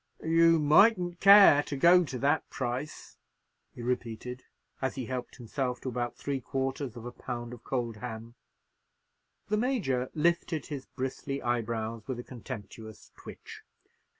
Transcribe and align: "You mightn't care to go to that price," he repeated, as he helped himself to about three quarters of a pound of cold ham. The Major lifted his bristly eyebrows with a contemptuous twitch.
"You 0.25 0.57
mightn't 0.57 1.19
care 1.19 1.61
to 1.61 1.77
go 1.77 2.03
to 2.05 2.17
that 2.17 2.49
price," 2.49 3.19
he 3.75 3.83
repeated, 3.83 4.41
as 4.81 4.95
he 4.95 5.05
helped 5.05 5.35
himself 5.35 5.79
to 5.81 5.89
about 5.89 6.15
three 6.15 6.39
quarters 6.41 6.95
of 6.97 7.05
a 7.05 7.11
pound 7.11 7.53
of 7.53 7.63
cold 7.63 7.97
ham. 7.97 8.33
The 9.49 9.57
Major 9.57 10.09
lifted 10.15 10.65
his 10.65 10.87
bristly 10.87 11.39
eyebrows 11.39 12.07
with 12.07 12.17
a 12.17 12.23
contemptuous 12.23 13.11
twitch. 13.15 13.61